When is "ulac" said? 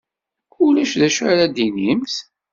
0.65-0.91